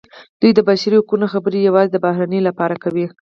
[0.39, 3.05] دوی د بشري حقونو خبرې یوازې د بهرنیانو لپاره کوي.